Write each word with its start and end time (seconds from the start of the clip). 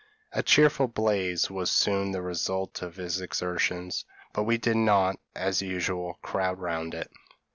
A 0.31 0.41
cheerful 0.41 0.87
blaze 0.87 1.51
was 1.51 1.69
soon 1.69 2.09
the 2.11 2.23
result 2.23 2.81
of 2.81 2.95
his 2.95 3.21
exertions; 3.21 4.03
but 4.33 4.45
we 4.45 4.57
did 4.57 4.77
not, 4.77 5.17
as 5.35 5.61
usual, 5.61 6.17
crowd 6.23 6.57
round 6.57 6.95
it. 6.95 7.11